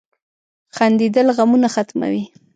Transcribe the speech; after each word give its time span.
•خندېدل 0.75 1.27
غمونه 1.37 1.67
ختموي. 1.75 2.23